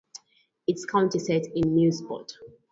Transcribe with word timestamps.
Its 0.65 0.83
county 0.85 1.19
seat 1.19 1.45
is 1.53 1.61
Newport. 1.63 2.33